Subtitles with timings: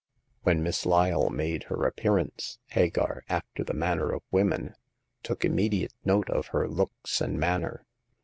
[0.41, 4.73] When Miss Lyle made her appearance, Hagar, after the manner of women,
[5.21, 7.85] took immediate note of her looks and manner.